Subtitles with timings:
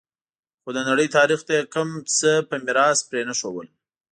[0.61, 3.67] خو د نړۍ تاریخ ته یې کوم څه په میراث پرې نه ښودل